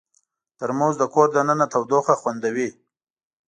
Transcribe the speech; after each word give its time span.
ترموز 0.57 0.95
د 0.99 1.03
کور 1.13 1.27
دننه 1.35 1.65
تودوخه 1.73 2.13
خوندوي. 2.21 2.69